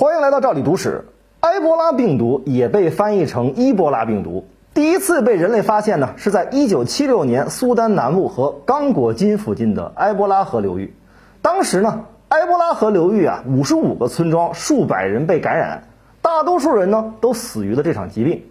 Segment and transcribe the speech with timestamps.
[0.00, 1.06] 欢迎来到这里读史。
[1.40, 10.94] 埃博拉病毒也被翻译成伊波拉病毒，第一次被人类发现呢，是在1976年苏丹南部和刚果金附近的埃博拉河流域。
[11.42, 15.88] 当时呢，埃博拉河流域啊，55个村庄，数百人被感染，
[16.22, 18.44] 大多数人呢都死于了这场疾病。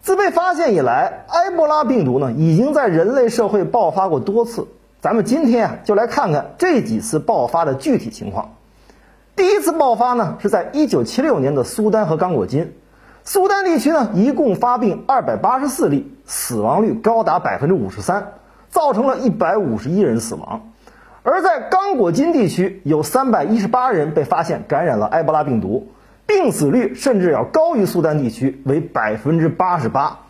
[0.00, 4.68] 自被发现以来，埃博拉病毒呢已经在人类社会爆发过多次。
[5.00, 8.54] 咱们今天啊，就来看看这几次爆发的具体情况。
[9.42, 12.74] 第一次爆发呢，是在一九七六年的苏丹和刚果金。
[13.24, 18.34] 苏丹地区呢，一共发病二百八十四例，死亡率高达百分之五十三，
[18.70, 20.70] 造成了一百五十一人死亡。
[21.24, 25.88] 而在刚果金地区，有三百一十八人被发现感染了埃博拉病毒，
[26.24, 30.20] 病死率甚至要高于苏丹地区，为百分之八十八。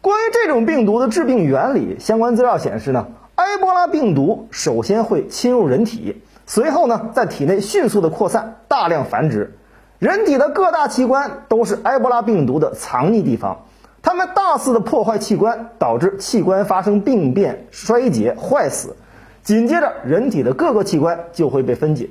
[0.00, 6.22] 关于这种病毒的致病原理，相关资料显示呢，埃博拉病毒首先会侵入人体。
[6.48, 9.54] 随后呢，在体内迅速的扩散，大量繁殖。
[9.98, 13.66] 人体的各大器官都是埃博拉病毒的藏匿地方，
[14.00, 18.96] 它们大肆的破坏器官，导致器官发生病变、衰竭、坏死。
[19.42, 22.08] 紧接着，人体的各个器官就会被分解。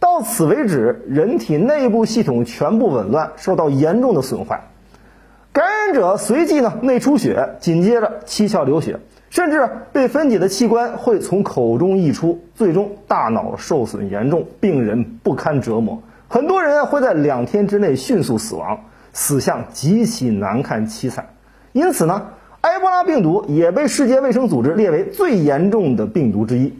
[0.00, 4.60] 到此为止，人体内部系统全部紊乱，受到严重的损坏。
[5.52, 8.98] 感染者随即呢内出血，紧接着七窍流血。
[9.32, 15.98] 甚至被分解的器官会从口中溢出，最终大脑受损严重，病人不堪折磨。
[16.28, 18.78] 很多人会在两天之内迅速死亡，
[19.14, 21.26] 死相极其难看凄惨。
[21.72, 22.26] 因此呢，
[22.60, 26.70] 埃博拉病毒也被世界卫生组织列为最严重的病毒之一。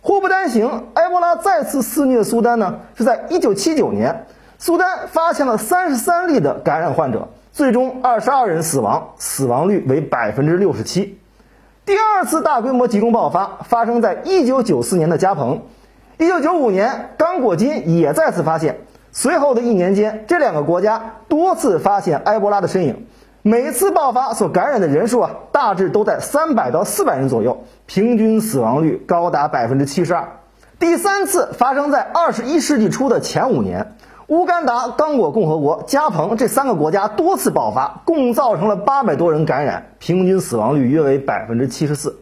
[0.00, 11.08] 祸不单行，埃博拉再次肆虐苏丹呢，是在1979年，苏丹发现了33例的感染患者，最终22人死亡，死亡率为67%。
[11.84, 15.62] 第二次大规模集中爆发发生在1994年的加蓬
[16.18, 18.78] ，1995年刚果金也再次发现。
[19.10, 23.06] 随后的一年间，这两个国家多次发现埃博拉的身影。
[23.42, 30.24] 每次爆发所感染的人数啊，大致都在300到400人左右，平均死亡率高达72%。
[30.78, 33.96] 第三次发生在21世纪初的前五年。
[34.32, 42.18] 乌干达、刚果共和国、加蓬这三个国家多次爆发，共造成了八百多人感染，平均死亡率约为百分之七十四。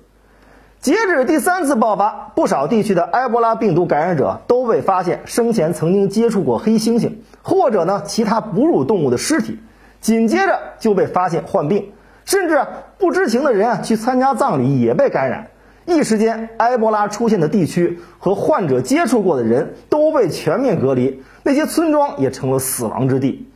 [0.80, 7.12] 截止第三次爆发，不少地区的埃博拉病毒感染者都被发现生前曾经接触过黑猩猩
[7.42, 9.60] 或者呢其他哺乳动物的尸体，
[10.00, 11.92] 紧接着就被发现患病，
[12.24, 12.66] 甚至
[12.98, 15.46] 不知情的人啊去参加葬礼也被感染。
[15.86, 23.48] 一时间，埃博拉出现的地区和患者接触过的人都被全面隔离，那些村庄也成了死亡之地。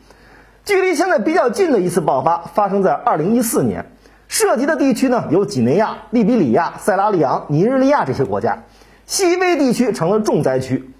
[0.64, 3.84] 距离现在比较近的一次爆发发生在2014年，
[4.28, 8.64] 涉及的地区呢有几内亚、利比里亚、塞拉利昂、尼日利亚这些国家，
[9.06, 10.90] 西非地区成了重灾区。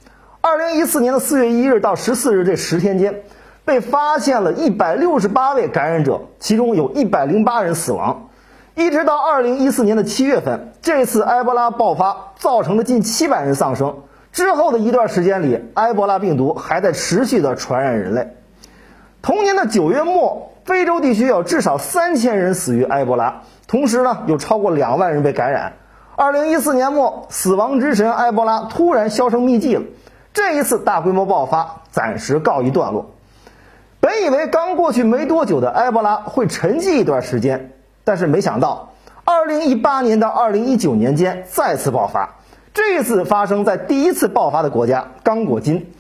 [0.43, 3.23] 2014年的4月1日到14日这十天间，
[3.65, 8.24] 被发现了一百六十八位感染者，其中有一百零八人死亡。
[8.75, 13.99] 一直到二零一四年的七月份，这次埃博拉爆发造成了近七百人丧生。
[14.33, 18.37] 之后的一段时间里，埃博拉病毒还在持续的传染人类。
[19.23, 25.75] 同年的九月末，非洲地区有至少三千人死于埃博拉，同时呢，有超过两万人被感染。
[26.17, 29.83] 二零一四年末，死亡之神埃博拉突然销声匿迹了。
[30.33, 33.06] 这一次大规模爆发暂时告一段落。
[34.01, 37.71] 本以为刚过去没多久的埃博拉会沉寂一段时间。
[38.05, 38.93] 但是没想到，
[39.25, 42.37] 二零一八年到二零一九年间再次爆发。
[42.75, 45.93] 这次发生在第一次爆发的国家刚果金。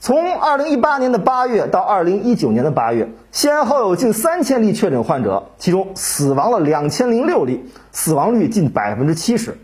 [0.00, 9.58] 从二零一八年的八月到二零一九年的八月，先后有近三千例确诊患者，其中死亡了两千零六例，死亡率近百分之七十。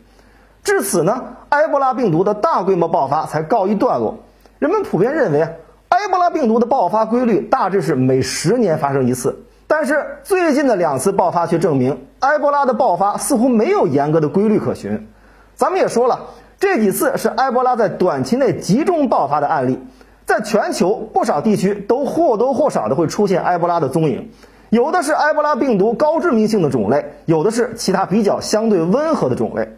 [0.64, 4.18] 至此呢，埃博拉病毒的大规模爆发才告一段落。
[4.58, 5.46] 人们普遍认为，
[5.90, 9.44] 埃博拉病毒的爆发规律大致是每十年发生一次。
[9.76, 15.08] 但是最近的两次爆发却证明，埃博拉的爆发似乎没有严格的规律可循。
[15.56, 16.26] 咱们也说了，
[16.60, 19.80] 这几次是埃博拉在短期内集中爆发的案例，
[20.26, 24.30] 在全球不少地区都或多或少的会出现埃博拉的踪影。
[24.70, 29.76] 有的是埃博拉病毒高致命性的种类，有的是其他比较相对温和的种类。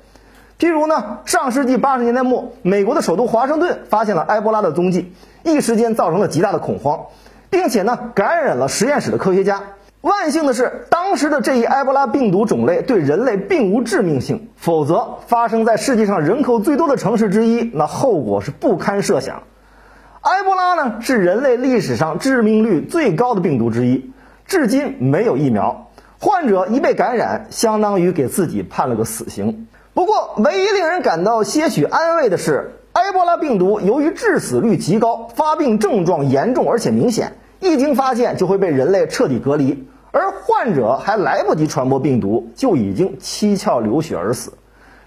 [0.58, 7.06] 譬如呢，上世纪八十年代末，美国的首都华盛顿发现了埃博拉的踪迹，一时间造成了极大的恐慌，
[7.48, 9.62] 并且呢，感染了实验室的科学家。
[10.06, 19.42] 万幸的是，当时的这一埃博拉病毒种类对人类并无致命性，否则发生在世界上人口最多的城市之一，那后果是不堪设想。
[20.20, 24.12] 埃博拉呢，是人类历史上致命率最高的病毒之一，
[24.46, 25.88] 至今没有疫苗，
[26.20, 29.66] 患者一被感染，相当于给自己判了个死刑。
[29.92, 44.52] 不过，唯一令人感到些许安慰的是，埃博拉病毒由于致死率极高，发病症状严重而且明显，一经发现就会被人类彻底隔离，而患者还来不及传播病毒，就已经七窍流血而死。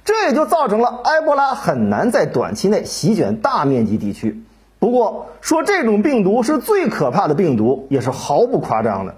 [0.05, 4.43] 这也就造成了埃博拉很难在短期内席卷大面积地区。
[4.79, 9.15] 不过，说这种病毒是最可怕的病毒，也是毫不夸张的。